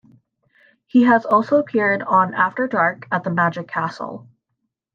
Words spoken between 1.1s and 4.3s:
also appeared on After Dark At The Magic Castle.